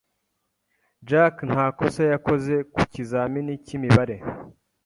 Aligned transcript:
Jack 1.07 1.35
nta 1.49 1.65
kosa 1.77 2.03
yakoze 2.13 2.53
ku 2.73 2.81
kizamini 2.93 3.53
cy'imibare. 3.65 4.15